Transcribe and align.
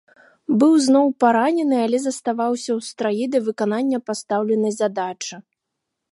Быў 0.61 0.71
зноў 0.85 1.05
паранены, 1.23 1.75
але 1.87 1.99
заставаўся 2.05 2.71
ў 2.77 2.93
страі 2.93 3.25
да 3.35 3.41
выканання 3.49 3.99
пастаўленай 4.07 4.73
задачы. 4.81 5.35